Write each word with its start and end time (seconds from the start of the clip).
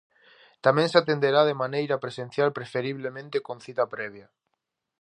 Tamén 0.65 0.87
se 0.91 0.97
atenderá 0.99 1.41
de 1.45 1.59
maneira 1.63 2.01
presencial 2.05 2.49
preferiblemente 2.57 3.37
con 3.47 3.57
cita 3.65 3.83
previa. 3.95 4.27